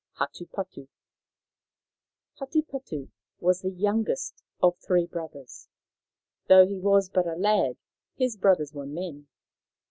HATUPATU 0.17 0.87
Hatupatu 2.39 3.11
was 3.39 3.61
the 3.61 3.69
youngest 3.69 4.41
of 4.59 4.75
three 4.79 5.05
brothers. 5.05 5.69
Though 6.47 6.65
he 6.65 6.79
was 6.79 7.07
but 7.07 7.27
a 7.27 7.35
lad, 7.35 7.77
his 8.15 8.35
brothers 8.35 8.73
were 8.73 8.87
men. 8.87 9.27